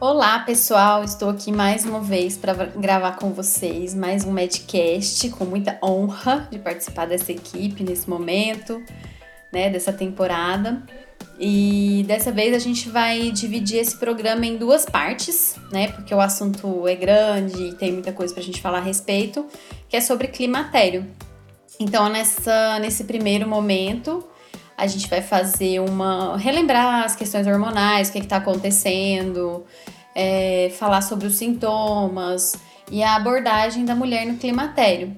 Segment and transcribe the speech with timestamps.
[0.00, 1.02] Olá, pessoal!
[1.02, 6.46] Estou aqui mais uma vez para gravar com vocês mais um Medcast, com muita honra
[6.52, 8.80] de participar dessa equipe nesse momento,
[9.52, 10.84] né, dessa temporada.
[11.36, 15.88] E dessa vez a gente vai dividir esse programa em duas partes, né?
[15.88, 19.46] Porque o assunto é grande e tem muita coisa para a gente falar a respeito,
[19.88, 21.06] que é sobre climatério.
[21.80, 24.27] Então, nessa, nesse primeiro momento,
[24.78, 26.38] a gente vai fazer uma.
[26.38, 29.66] relembrar as questões hormonais, o que está acontecendo,
[30.14, 32.54] é, falar sobre os sintomas
[32.90, 35.16] e a abordagem da mulher no climatério.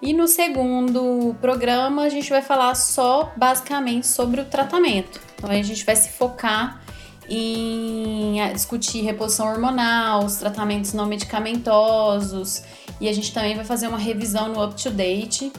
[0.00, 5.20] E no segundo programa a gente vai falar só basicamente sobre o tratamento.
[5.36, 6.80] Então a gente vai se focar
[7.28, 12.64] em discutir reposição hormonal, os tratamentos não medicamentosos
[13.00, 15.52] e a gente também vai fazer uma revisão no up to date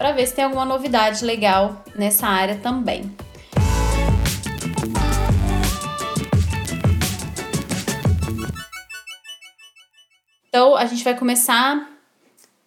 [0.00, 3.14] para ver se tem alguma novidade legal nessa área também.
[10.48, 11.86] Então, a gente vai começar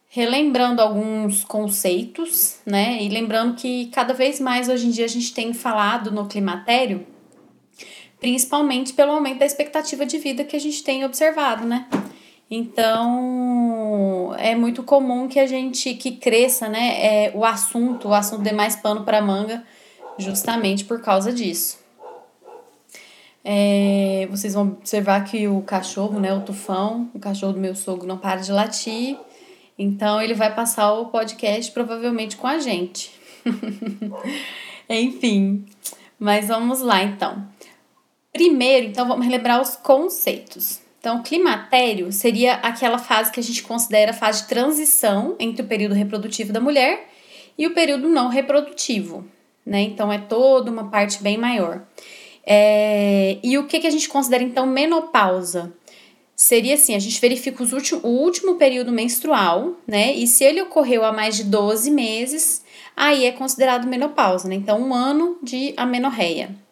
[0.10, 3.02] relembrando alguns conceitos, né?
[3.02, 7.04] E lembrando que cada vez mais hoje em dia a gente tem falado no climatério,
[8.20, 11.88] principalmente pelo aumento da expectativa de vida que a gente tem observado, né?
[12.56, 13.83] Então,
[14.38, 18.52] é muito comum que a gente que cresça, né, é, o assunto, o assunto dê
[18.52, 19.64] mais pano para manga,
[20.18, 21.84] justamente por causa disso.
[23.46, 28.08] É, vocês vão observar que o cachorro, né, o tufão, o cachorro do meu sogro
[28.08, 29.18] não para de latir.
[29.78, 33.12] Então ele vai passar o podcast provavelmente com a gente.
[34.90, 35.66] Enfim,
[36.18, 37.46] mas vamos lá então.
[38.32, 40.83] Primeiro, então vamos relembrar os conceitos.
[41.04, 45.68] Então, climatério seria aquela fase que a gente considera a fase de transição entre o
[45.68, 47.10] período reprodutivo da mulher
[47.58, 49.28] e o período não reprodutivo,
[49.66, 49.82] né?
[49.82, 51.86] Então é toda uma parte bem maior.
[52.46, 55.74] É, e o que, que a gente considera então menopausa?
[56.38, 60.14] Seria assim: a gente verifica o último período menstrual, né?
[60.14, 62.64] E se ele ocorreu há mais de 12 meses,
[62.96, 64.56] aí é considerado menopausa, né?
[64.56, 66.63] Então, um ano de amenorreia.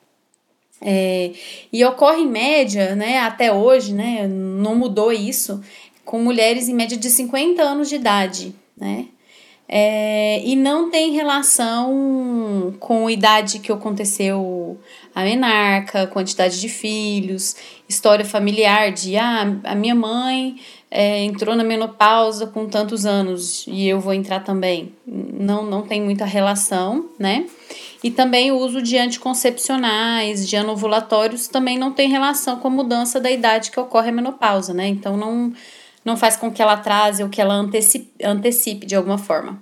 [0.81, 1.31] É,
[1.71, 5.61] e ocorre em média, né, até hoje, né, não mudou isso,
[6.03, 9.05] com mulheres em média de 50 anos de idade, né?
[9.73, 14.77] É, e não tem relação com a idade que aconteceu
[15.15, 17.55] a menarca, quantidade de filhos,
[17.87, 20.57] história familiar de ah, a minha mãe
[20.89, 24.91] é, entrou na menopausa com tantos anos e eu vou entrar também.
[25.07, 27.45] Não, não tem muita relação, né?
[28.03, 33.19] E também o uso de anticoncepcionais, de anovulatórios, também não tem relação com a mudança
[33.19, 34.87] da idade que ocorre a menopausa, né?
[34.87, 35.53] Então não
[36.03, 39.61] não faz com que ela atrase ou que ela antecipe, antecipe de alguma forma.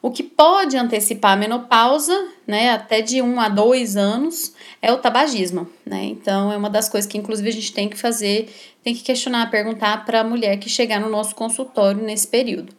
[0.00, 4.98] O que pode antecipar a menopausa, né, até de um a dois anos, é o
[4.98, 6.04] tabagismo, né?
[6.04, 8.48] Então é uma das coisas que inclusive a gente tem que fazer,
[8.84, 12.72] tem que questionar, perguntar para a mulher que chegar no nosso consultório nesse período.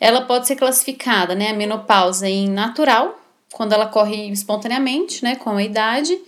[0.00, 3.17] Ela pode ser classificada, né, a menopausa em natural,
[3.52, 6.18] quando ela corre espontaneamente, né, com a idade,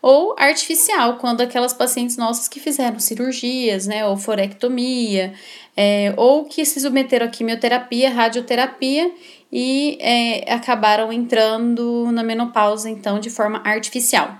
[0.00, 5.34] ou artificial, quando aquelas pacientes nossas que fizeram cirurgias, né, ou forectomia,
[5.76, 9.10] é, ou que se submeteram a quimioterapia, radioterapia
[9.52, 14.38] e é, acabaram entrando na menopausa, então, de forma artificial.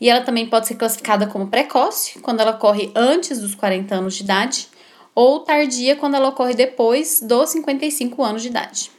[0.00, 4.14] E ela também pode ser classificada como precoce, quando ela ocorre antes dos 40 anos
[4.14, 4.68] de idade,
[5.14, 8.90] ou tardia, quando ela ocorre depois dos 55 anos de idade.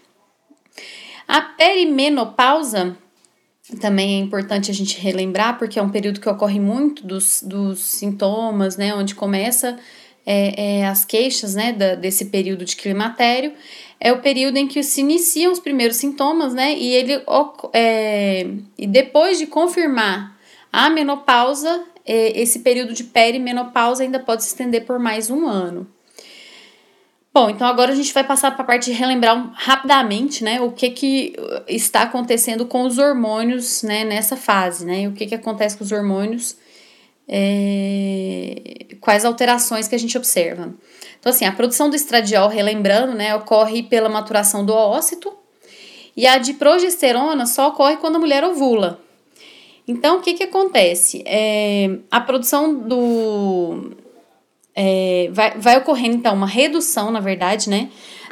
[1.27, 2.97] A perimenopausa
[3.79, 7.79] também é importante a gente relembrar, porque é um período que ocorre muito dos, dos
[7.79, 9.77] sintomas, né, onde começa
[10.25, 13.53] é, é, as queixas, né, da, desse período de climatério,
[13.99, 17.21] é o período em que se iniciam os primeiros sintomas, né, e ele,
[17.73, 18.47] é,
[18.77, 20.37] e depois de confirmar
[20.71, 25.87] a menopausa, é, esse período de perimenopausa ainda pode se estender por mais um ano.
[27.33, 30.71] Bom, então agora a gente vai passar para a parte de relembrar rapidamente, né, o
[30.71, 31.35] que que
[31.67, 35.91] está acontecendo com os hormônios, né, nessa fase, né, o que que acontece com os
[35.91, 36.55] hormônios,
[37.27, 40.75] é, quais alterações que a gente observa.
[41.19, 45.33] Então, assim, a produção do estradiol, relembrando, né, ocorre pela maturação do ócito,
[46.15, 48.99] e a de progesterona só ocorre quando a mulher ovula,
[49.87, 51.23] Então, o que, que acontece?
[51.25, 53.91] É, a produção do.
[54.75, 57.89] É, vai, vai ocorrendo, então, uma redução, na verdade, né?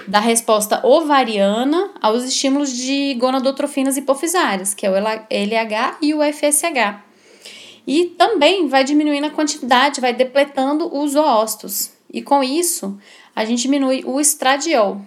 [0.07, 7.11] Da resposta ovariana aos estímulos de gonadotrofinas hipofisárias, que é o LH e o FSH.
[7.85, 11.91] E também vai diminuindo a quantidade, vai depletando os oócitos.
[12.11, 12.97] E com isso,
[13.35, 15.01] a gente diminui o estradiol.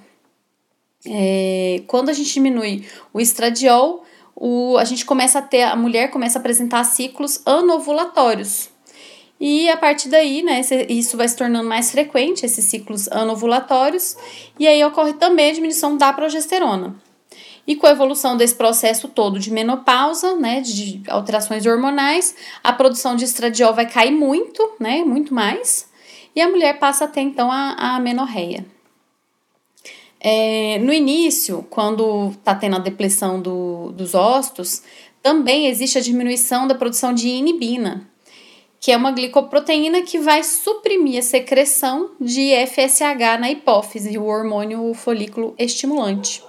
[1.06, 4.04] É, quando a gente diminui o estradiol,
[4.34, 8.70] o, a gente começa a ter, a mulher começa a apresentar ciclos anovulatórios.
[9.40, 14.16] E a partir daí, né, isso vai se tornando mais frequente, esses ciclos anovulatórios,
[14.58, 16.94] e aí ocorre também a diminuição da progesterona.
[17.66, 23.16] E com a evolução desse processo todo de menopausa, né, de alterações hormonais, a produção
[23.16, 25.88] de estradiol vai cair muito, né, muito mais,
[26.36, 28.64] e a mulher passa a ter então a, a menorreia.
[30.20, 34.82] É, no início, quando está tendo a depressão do, dos ossos,
[35.22, 38.08] também existe a diminuição da produção de inibina,
[38.84, 44.92] que é uma glicoproteína que vai suprimir a secreção de FSH na hipófise, o hormônio
[44.92, 46.42] folículo estimulante.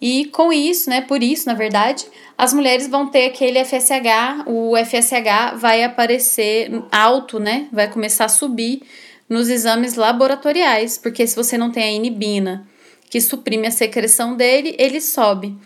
[0.00, 2.06] E com isso, né, por isso, na verdade,
[2.36, 8.28] as mulheres vão ter aquele FSH, o FSH vai aparecer alto, né, vai começar a
[8.28, 8.82] subir
[9.28, 12.66] nos exames laboratoriais, porque se você não tem a inibina,
[13.08, 15.56] que suprime a secreção dele, ele sobe.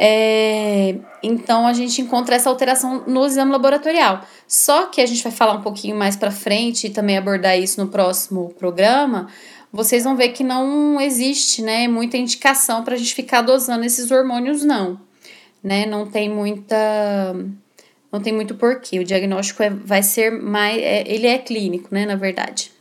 [0.00, 4.20] É, então a gente encontra essa alteração no exame laboratorial.
[4.46, 7.82] Só que a gente vai falar um pouquinho mais para frente e também abordar isso
[7.82, 9.26] no próximo programa
[9.72, 14.10] vocês vão ver que não existe, né, muita indicação para a gente ficar dosando esses
[14.10, 15.00] hormônios, não,
[15.62, 17.34] né, não tem muita,
[18.10, 22.06] não tem muito porquê, o diagnóstico é, vai ser mais, é, ele é clínico, né,
[22.06, 22.72] na verdade.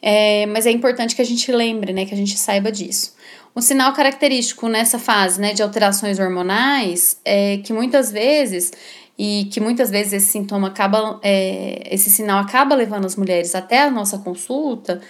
[0.00, 3.16] É, mas é importante que a gente lembre, né, que a gente saiba disso.
[3.56, 8.72] Um sinal característico nessa fase, né, de alterações hormonais é que muitas vezes
[9.18, 13.82] e que muitas vezes esse sintoma acaba, é, esse sinal acaba levando as mulheres até
[13.82, 15.00] a nossa consulta,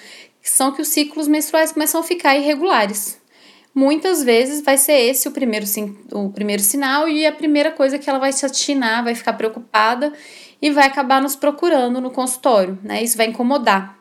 [0.43, 3.21] são que os ciclos menstruais começam a ficar irregulares.
[3.75, 5.67] Muitas vezes vai ser esse o primeiro,
[6.13, 10.13] o primeiro sinal e a primeira coisa que ela vai se atinar, vai ficar preocupada
[10.61, 13.03] e vai acabar nos procurando no consultório, né?
[13.03, 13.98] Isso vai incomodar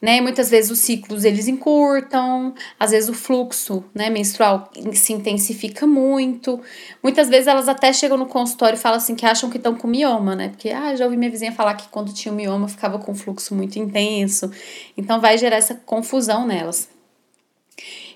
[0.00, 0.20] né?
[0.20, 6.60] Muitas vezes os ciclos eles encurtam, às vezes o fluxo, né, menstrual se intensifica muito.
[7.02, 9.86] Muitas vezes elas até chegam no consultório e falam assim que acham que estão com
[9.86, 10.48] mioma, né?
[10.48, 13.78] Porque ah, já ouvi minha vizinha falar que quando tinha mioma ficava com fluxo muito
[13.78, 14.50] intenso.
[14.96, 16.88] Então vai gerar essa confusão nelas.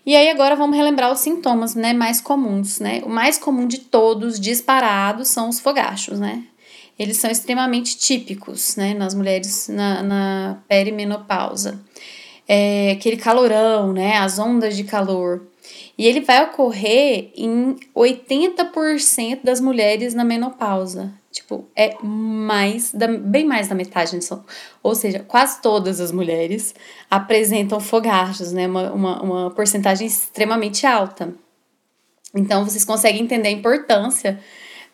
[0.06, 3.02] E aí agora vamos relembrar os sintomas, né, mais comuns, né?
[3.04, 6.44] O mais comum de todos, disparados, são os fogachos, né?
[6.98, 11.80] Eles são extremamente típicos, né, nas mulheres na, na perimenopausa.
[12.46, 15.42] É, aquele calorão, né, as ondas de calor.
[15.96, 21.12] E ele vai ocorrer em 80% das mulheres na menopausa.
[21.30, 24.18] Tipo, é mais, da, bem mais da metade.
[24.82, 26.74] Ou seja, quase todas as mulheres
[27.10, 28.68] apresentam fogachos, né?
[28.68, 31.34] Uma, uma, uma porcentagem extremamente alta.
[32.34, 34.38] Então, vocês conseguem entender a importância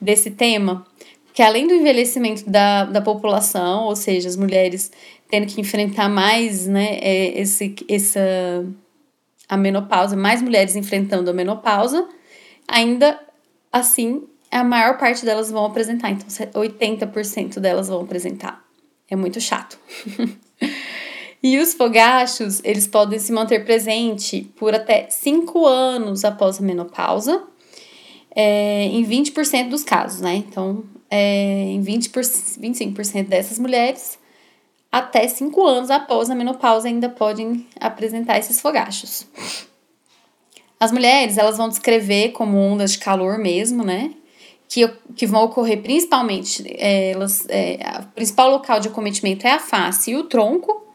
[0.01, 0.87] desse tema
[1.33, 4.91] que além do envelhecimento da, da população, ou seja, as mulheres
[5.29, 8.21] tendo que enfrentar mais, né, é, esse, essa,
[9.49, 12.09] a menopausa, mais mulheres enfrentando a menopausa,
[12.67, 13.19] ainda
[13.73, 18.65] assim, a maior parte delas vão apresentar, então 80% delas vão apresentar.
[19.09, 19.79] É muito chato.
[21.43, 27.45] e os fogachos, eles podem se manter presente por até 5 anos após a menopausa,
[28.35, 30.35] é, em 20% dos casos, né?
[30.35, 34.19] Então, é, em 20 por, 25% dessas mulheres,
[34.91, 39.27] até 5 anos após a menopausa ainda podem apresentar esses fogachos.
[40.79, 44.13] As mulheres, elas vão descrever como ondas de calor mesmo, né?
[44.69, 49.59] Que, que vão ocorrer principalmente, é, elas, é, o principal local de acometimento é a
[49.59, 50.87] face e o tronco.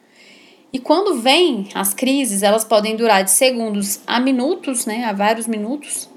[0.72, 5.04] E quando vem as crises, elas podem durar de segundos a minutos, né?
[5.04, 6.10] A vários minutos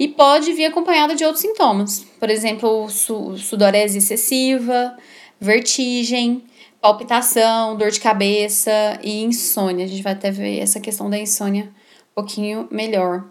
[0.00, 4.96] e pode vir acompanhada de outros sintomas, por exemplo, su sudorese excessiva,
[5.40, 6.44] vertigem,
[6.80, 9.86] palpitação, dor de cabeça e insônia.
[9.86, 13.24] A gente vai até ver essa questão da insônia um pouquinho melhor.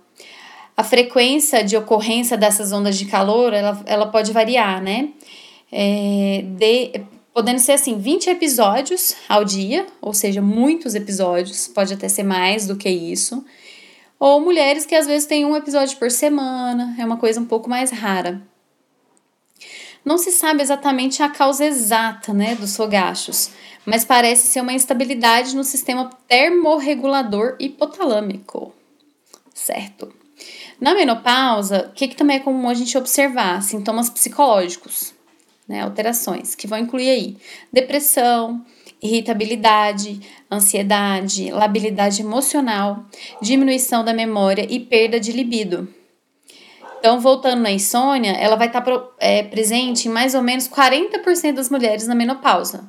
[0.76, 5.10] A frequência de ocorrência dessas ondas de calor, ela, ela pode variar, né?
[5.72, 7.02] É, de,
[7.34, 12.66] podendo ser assim, 20 episódios ao dia, ou seja, muitos episódios, pode até ser mais
[12.66, 13.46] do que isso.
[14.20, 17.70] Ou mulheres que às vezes têm um episódio por semana, é uma coisa um pouco
[17.70, 18.42] mais rara.
[20.04, 23.52] Não se sabe exatamente a causa exata né, dos fogachos,
[23.86, 28.74] mas parece ser uma instabilidade no sistema termorregulador hipotalâmico.
[29.54, 30.14] Certo?
[30.80, 33.62] Na menopausa, o que, que também é comum a gente observar?
[33.62, 35.14] Sintomas psicológicos,
[35.68, 35.82] né?
[35.82, 37.38] Alterações, que vão incluir aí
[37.72, 38.66] depressão,
[39.02, 43.06] irritabilidade, ansiedade, labilidade emocional,
[43.42, 45.94] diminuição da memória e perda de libido.
[47.00, 48.84] Então, voltando na insônia, ela vai estar
[49.20, 52.84] é, presente em mais ou menos 40% das mulheres na menopausa.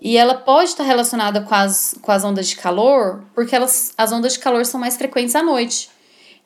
[0.00, 4.12] E ela pode estar relacionada com as, com as ondas de calor, porque elas, as
[4.12, 5.90] ondas de calor são mais frequentes à noite.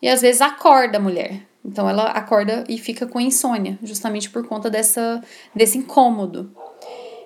[0.00, 1.42] E às vezes acorda a mulher.
[1.62, 5.22] Então ela acorda e fica com insônia, justamente por conta dessa,
[5.54, 6.50] desse incômodo.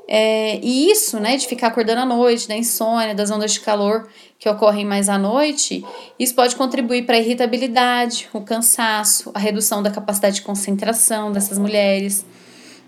[0.07, 4.07] É, e isso, né, de ficar acordando à noite, da insônia, das ondas de calor
[4.39, 5.85] que ocorrem mais à noite,
[6.19, 11.59] isso pode contribuir para a irritabilidade, o cansaço, a redução da capacidade de concentração dessas
[11.59, 12.27] mulheres,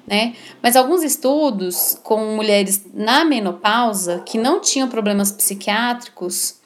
[0.06, 0.35] né?
[0.62, 6.56] Mas alguns estudos com mulheres na menopausa que não tinham problemas psiquiátricos,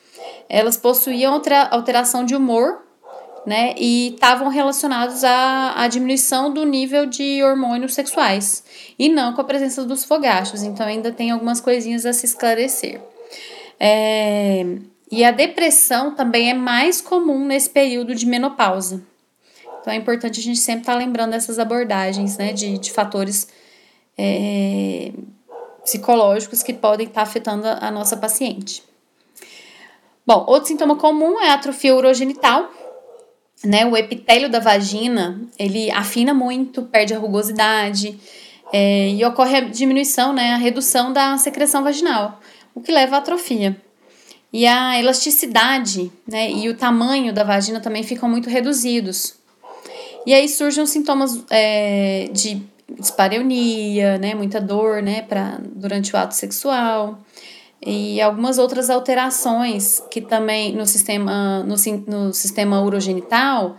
[0.49, 2.83] elas possuíam outra alteração de humor
[3.47, 3.75] né?
[3.77, 8.63] E estavam relacionados à, à diminuição do nível de hormônios sexuais
[8.99, 10.63] e não com a presença dos fogachos.
[10.63, 13.01] Então ainda tem algumas coisinhas a se esclarecer.
[13.79, 14.65] É,
[15.11, 19.03] e a depressão também é mais comum nesse período de menopausa.
[19.81, 22.53] Então é importante a gente sempre estar tá lembrando dessas abordagens, né?
[22.53, 23.49] De, de fatores
[24.17, 25.13] é,
[25.83, 28.83] psicológicos que podem estar tá afetando a, a nossa paciente.
[30.27, 32.71] Bom, outro sintoma comum é a atrofia urogenital,
[33.65, 38.19] né, o epitélio da vagina, ele afina muito, perde a rugosidade,
[38.73, 42.41] é, e ocorre a diminuição, né, a redução da secreção vaginal,
[42.75, 43.77] o que leva à atrofia.
[44.53, 49.35] E a elasticidade, né, e o tamanho da vagina também ficam muito reduzidos.
[50.27, 52.63] E aí surgem os sintomas é, de
[52.99, 57.19] dispareunia, né, muita dor, né, pra, durante o ato sexual,
[57.85, 63.77] e algumas outras alterações que também no sistema, no, no sistema urogenital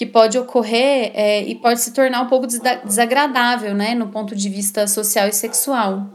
[0.00, 4.48] que pode ocorrer é, e pode se tornar um pouco desagradável, né, no ponto de
[4.48, 6.06] vista social e sexual.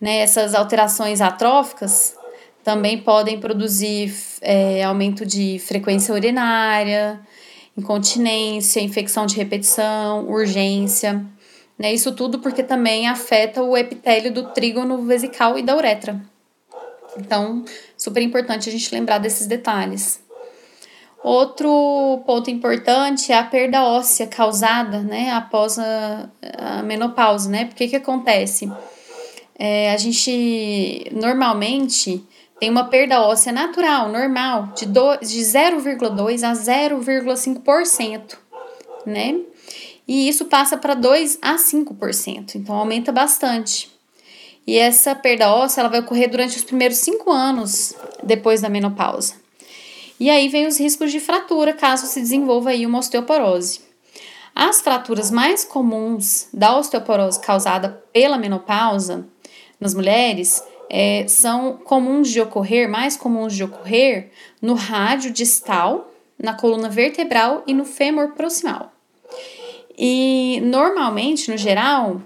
[0.00, 2.16] Né, essas alterações atróficas
[2.64, 7.20] também podem produzir é, aumento de frequência urinária,
[7.76, 11.22] incontinência, infecção de repetição, urgência.
[11.78, 16.18] Né, isso tudo porque também afeta o epitélio do trígono vesical e da uretra.
[17.18, 17.64] Então,
[17.96, 20.20] super importante a gente lembrar desses detalhes.
[21.22, 27.64] Outro ponto importante é a perda óssea causada, né, após a, a menopausa, né?
[27.64, 28.70] Porque que acontece?
[29.58, 32.24] É, a gente normalmente
[32.60, 38.36] tem uma perda óssea natural, normal, de, de 0,2 a 0,5%,
[39.04, 39.40] né?
[40.06, 43.95] E isso passa para 2 a 5%, então aumenta bastante.
[44.66, 49.34] E essa perda óssea ela vai ocorrer durante os primeiros cinco anos depois da menopausa.
[50.18, 53.80] E aí vem os riscos de fratura caso se desenvolva aí uma osteoporose.
[54.54, 59.26] As fraturas mais comuns da osteoporose causada pela menopausa
[59.78, 64.30] nas mulheres é, são comuns de ocorrer, mais comuns de ocorrer
[64.62, 68.92] no rádio distal, na coluna vertebral e no fêmur proximal.
[69.98, 72.20] E normalmente, no geral,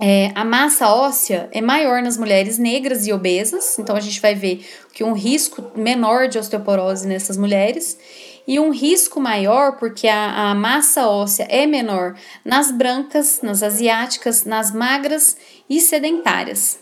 [0.00, 4.34] é, a massa óssea é maior nas mulheres negras e obesas, então a gente vai
[4.34, 7.96] ver que um risco menor de osteoporose nessas mulheres
[8.46, 14.44] e um risco maior porque a, a massa óssea é menor nas brancas, nas asiáticas,
[14.44, 15.36] nas magras
[15.70, 16.80] e sedentárias.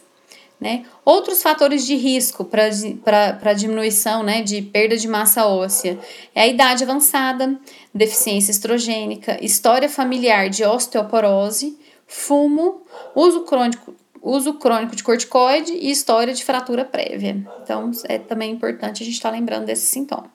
[0.58, 0.84] Né?
[1.04, 5.98] Outros fatores de risco para diminuição né, de perda de massa óssea
[6.34, 7.58] é a idade avançada,
[7.92, 11.76] deficiência estrogênica, história familiar de osteoporose
[12.12, 12.82] fumo,
[13.14, 17.36] uso crônico, uso crônico de corticoide e história de fratura prévia.
[17.62, 20.30] Então, é também importante a gente estar tá lembrando desse sintoma.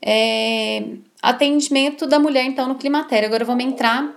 [0.00, 0.84] É,
[1.22, 3.26] atendimento da mulher, então, no climatério.
[3.26, 4.14] Agora vamos entrar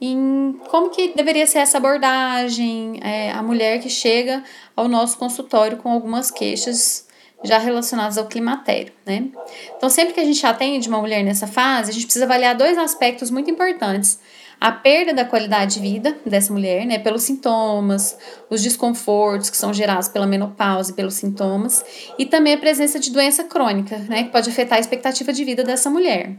[0.00, 4.44] em como que deveria ser essa abordagem, é, a mulher que chega
[4.76, 7.08] ao nosso consultório com algumas queixas
[7.44, 9.28] já relacionadas ao climatério, né?
[9.76, 12.78] Então, sempre que a gente atende uma mulher nessa fase, a gente precisa avaliar dois
[12.78, 14.20] aspectos muito importantes
[14.62, 18.16] a perda da qualidade de vida dessa mulher, né, pelos sintomas,
[18.48, 21.84] os desconfortos que são gerados pela menopausa e pelos sintomas,
[22.16, 25.64] e também a presença de doença crônica, né, que pode afetar a expectativa de vida
[25.64, 26.36] dessa mulher.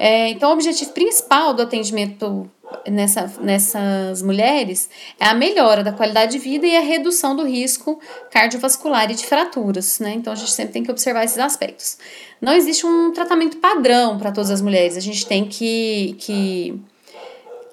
[0.00, 2.50] É, então, o objetivo principal do atendimento
[2.90, 8.00] nessa, nessas mulheres é a melhora da qualidade de vida e a redução do risco
[8.32, 10.12] cardiovascular e de fraturas, né?
[10.14, 11.98] Então, a gente sempre tem que observar esses aspectos.
[12.40, 16.82] Não existe um tratamento padrão para todas as mulheres, a gente tem que, que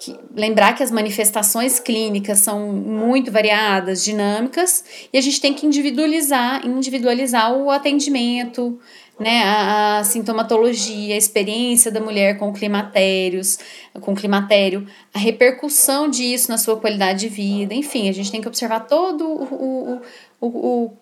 [0.02, 5.64] que, lembrar que as manifestações clínicas são muito variadas, dinâmicas, e a gente tem que
[5.64, 8.80] individualizar, individualizar o atendimento,
[9.16, 13.60] né, a, a, sintomatologia, a experiência da mulher com climatérios,
[14.00, 18.48] com climatério, a repercussão disso na sua qualidade de vida, enfim, a gente tem que
[18.48, 20.00] observar todo o, o,
[20.40, 20.96] o, o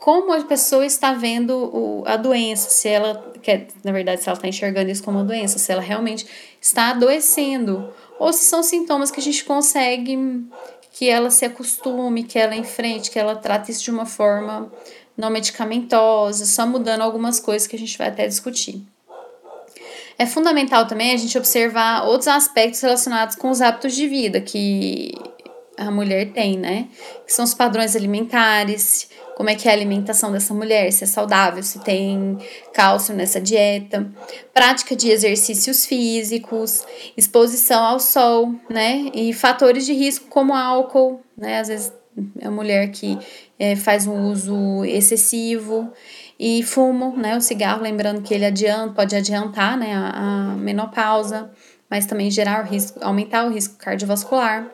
[0.00, 4.36] como a pessoa está vendo o, a doença, se ela quer, na verdade, se ela
[4.36, 6.26] está enxergando isso como uma doença, se ela realmente
[6.60, 10.16] está adoecendo, ou se são sintomas que a gente consegue
[10.92, 14.72] que ela se acostume, que ela enfrente, que ela trate isso de uma forma
[15.16, 18.82] não medicamentosa, só mudando algumas coisas que a gente vai até discutir.
[20.16, 25.12] É fundamental também a gente observar outros aspectos relacionados com os hábitos de vida que
[25.76, 26.88] a mulher tem, né?
[27.26, 31.06] Que são os padrões alimentares, como é que é a alimentação dessa mulher, se é
[31.06, 32.38] saudável, se tem
[32.72, 34.08] cálcio nessa dieta,
[34.52, 36.84] prática de exercícios físicos,
[37.16, 39.10] exposição ao sol, né?
[39.12, 41.60] E fatores de risco como álcool, né?
[41.60, 41.92] Às vezes
[42.40, 43.18] é a mulher que
[43.58, 45.92] é, faz um uso excessivo
[46.38, 47.36] e fumo, né?
[47.36, 49.94] O cigarro, lembrando que ele adianta, pode adiantar, né?
[49.94, 51.50] A, a menopausa,
[51.90, 54.70] mas também gerar o risco, aumentar o risco cardiovascular.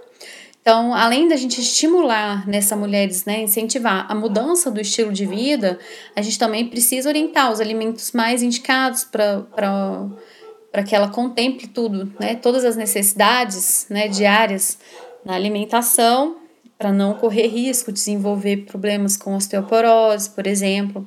[0.60, 5.78] Então, além da gente estimular nessa mulheres, né, incentivar a mudança do estilo de vida,
[6.14, 12.34] a gente também precisa orientar os alimentos mais indicados para que ela contemple tudo, né,
[12.34, 14.78] todas as necessidades né, diárias
[15.24, 16.36] na alimentação,
[16.76, 21.06] para não correr risco de desenvolver problemas com osteoporose, por exemplo.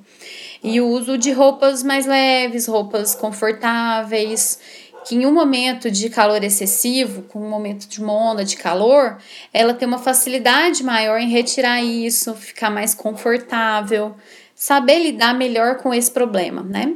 [0.64, 4.60] E o uso de roupas mais leves, roupas confortáveis
[5.06, 9.18] que em um momento de calor excessivo, com um momento de uma onda de calor,
[9.54, 14.16] ela tem uma facilidade maior em retirar isso, ficar mais confortável,
[14.56, 16.96] saber lidar melhor com esse problema, né?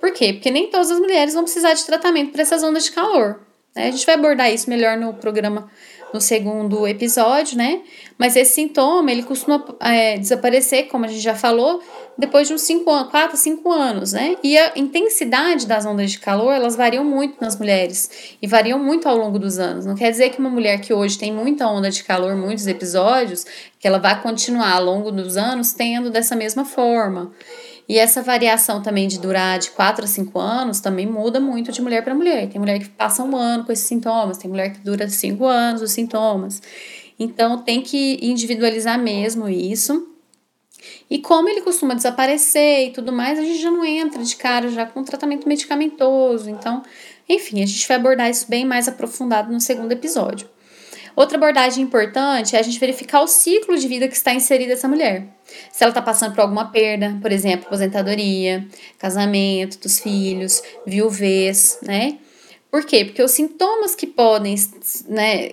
[0.00, 0.32] Por quê?
[0.32, 3.43] Porque nem todas as mulheres vão precisar de tratamento para essas ondas de calor.
[3.74, 3.88] Né?
[3.88, 5.70] A gente vai abordar isso melhor no programa
[6.14, 7.80] no segundo episódio, né?
[8.16, 11.82] Mas esse sintoma, ele costuma é, desaparecer, como a gente já falou,
[12.16, 14.36] depois de uns 5 anos, 4, 5 anos, né?
[14.40, 19.08] E a intensidade das ondas de calor, elas variam muito nas mulheres e variam muito
[19.08, 19.84] ao longo dos anos.
[19.84, 23.44] Não quer dizer que uma mulher que hoje tem muita onda de calor, muitos episódios,
[23.80, 27.32] que ela vai continuar ao longo dos anos tendo dessa mesma forma.
[27.88, 31.82] E essa variação também de durar de 4 a 5 anos também muda muito de
[31.82, 32.48] mulher para mulher.
[32.48, 35.82] Tem mulher que passa um ano com esses sintomas, tem mulher que dura 5 anos
[35.82, 36.62] os sintomas.
[37.18, 40.08] Então tem que individualizar mesmo isso.
[41.10, 44.68] E como ele costuma desaparecer e tudo mais, a gente já não entra de cara
[44.68, 46.50] já com tratamento medicamentoso.
[46.50, 46.82] Então,
[47.28, 50.48] enfim, a gente vai abordar isso bem mais aprofundado no segundo episódio.
[51.16, 54.88] Outra abordagem importante é a gente verificar o ciclo de vida que está inserida essa
[54.88, 55.33] mulher.
[55.72, 58.66] Se ela está passando por alguma perda, por exemplo, aposentadoria,
[58.98, 62.18] casamento dos filhos, viuvez, né?
[62.74, 63.04] Por quê?
[63.04, 64.56] Porque os sintomas que podem
[65.06, 65.48] né,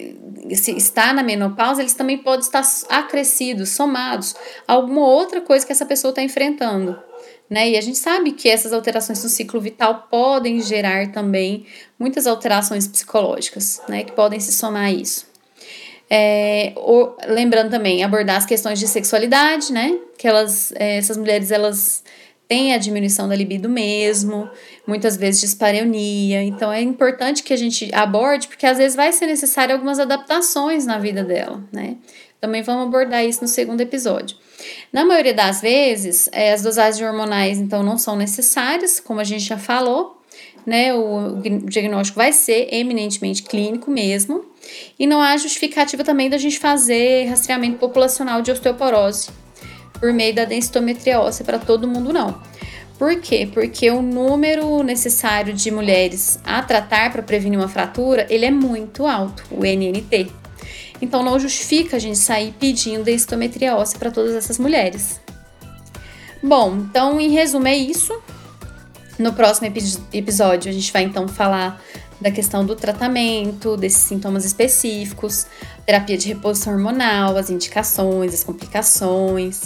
[0.49, 4.35] estar na menopausa, eles também podem estar acrescidos, somados
[4.67, 6.99] a alguma outra coisa que essa pessoa está enfrentando.
[7.47, 7.69] Né?
[7.71, 11.67] E a gente sabe que essas alterações no ciclo vital podem gerar também
[11.99, 14.03] muitas alterações psicológicas, né?
[14.03, 15.30] Que podem se somar a isso.
[16.13, 19.97] É, ou, lembrando também, abordar as questões de sexualidade, né?
[20.17, 22.03] Que elas, é, essas mulheres, elas
[22.49, 24.49] têm a diminuição da libido mesmo,
[24.85, 26.43] muitas vezes dispareunia.
[26.43, 30.85] Então é importante que a gente aborde, porque às vezes vai ser necessário algumas adaptações
[30.85, 31.95] na vida dela, né?
[32.41, 34.35] Também vamos abordar isso no segundo episódio.
[34.91, 39.45] Na maioria das vezes, é, as dosagens hormonais, então, não são necessárias, como a gente
[39.45, 40.21] já falou,
[40.65, 40.93] né?
[40.93, 44.50] O, o diagnóstico vai ser eminentemente clínico mesmo.
[44.97, 49.29] E não há justificativa também da gente fazer rastreamento populacional de osteoporose
[49.99, 52.41] por meio da densitometria óssea para todo mundo, não.
[52.97, 53.49] Por quê?
[53.51, 59.07] Porque o número necessário de mulheres a tratar para prevenir uma fratura, ele é muito
[59.07, 60.31] alto, o NNT.
[61.01, 65.19] Então não justifica a gente sair pedindo densitometria óssea para todas essas mulheres.
[66.43, 68.19] Bom, então em resumo é isso.
[69.17, 69.71] No próximo
[70.13, 71.81] episódio a gente vai então falar
[72.21, 75.47] da questão do tratamento, desses sintomas específicos,
[75.85, 79.63] terapia de reposição hormonal, as indicações, as complicações.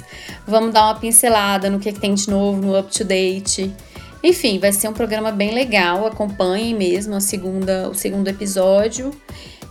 [0.48, 3.74] Vamos dar uma pincelada no que, que tem de novo no up to date.
[4.24, 6.08] Enfim, vai ser um programa bem legal.
[6.08, 9.12] Acompanhem mesmo a segunda, o segundo episódio.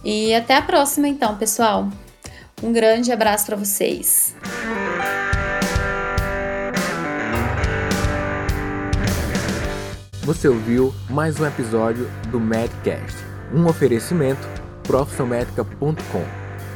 [0.05, 1.89] E até a próxima, então, pessoal.
[2.63, 4.35] Um grande abraço para vocês.
[10.25, 13.15] Você ouviu mais um episódio do Medcast,
[13.53, 14.41] um oferecimento
[14.83, 16.25] profissionmedica.com.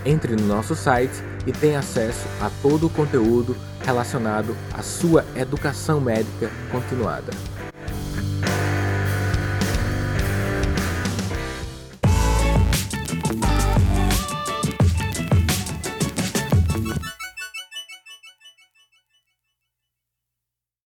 [0.04, 1.14] Entre no nosso site
[1.46, 7.32] e tenha acesso a todo o conteúdo relacionado à sua educação médica continuada.